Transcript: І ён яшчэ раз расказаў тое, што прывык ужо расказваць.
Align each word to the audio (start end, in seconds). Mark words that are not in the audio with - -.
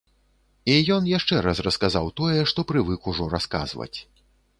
І 0.75 0.77
ён 0.95 1.03
яшчэ 1.17 1.35
раз 1.47 1.61
расказаў 1.67 2.09
тое, 2.21 2.39
што 2.53 2.65
прывык 2.71 3.01
ужо 3.13 3.29
расказваць. 3.35 3.93